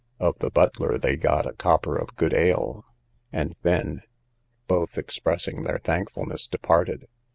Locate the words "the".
0.39-0.49